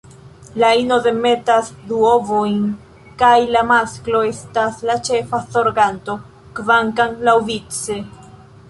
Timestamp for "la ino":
0.61-0.95